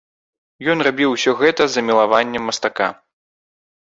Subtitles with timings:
[0.73, 2.87] Ён рабіў усё гэта з замілаваннем мастака.